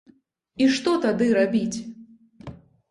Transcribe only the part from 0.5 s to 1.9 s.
І што тады рабіць?